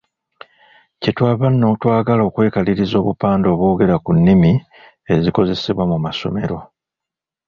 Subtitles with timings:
[1.01, 4.51] Kye twava nno twagala okwekaliriza obupande obwogera ku nnimi
[5.13, 6.57] ezikozesebwa mu masomero.